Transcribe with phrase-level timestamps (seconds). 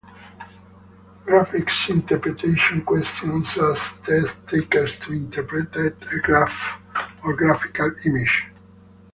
[1.27, 5.91] Graphics interpretation questions ask test takers to interpret a
[6.23, 6.79] graph
[7.23, 8.47] or graphical image.